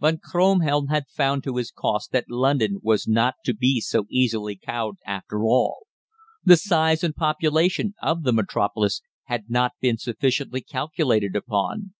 [0.00, 4.56] Von Kronhelm had found to his cost that London was not to be so easily
[4.56, 5.86] cowed after all.
[6.42, 11.94] The size and population of the Metropolis had not been sufficiently calculated upon.